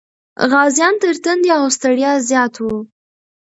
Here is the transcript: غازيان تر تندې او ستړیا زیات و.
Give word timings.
غازيان 0.51 0.93
تر 1.03 1.15
تندې 1.23 1.49
او 1.59 1.63
ستړیا 1.75 2.11
زیات 2.29 2.53
و. 2.59 2.65